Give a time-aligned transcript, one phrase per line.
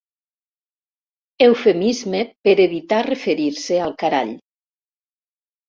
[1.47, 4.35] Eufemisme per evitar referir-se al carall.